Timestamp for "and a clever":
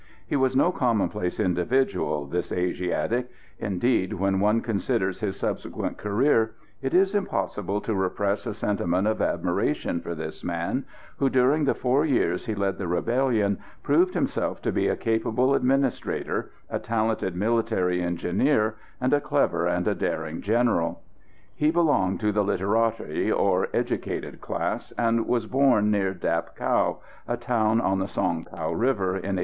18.99-19.67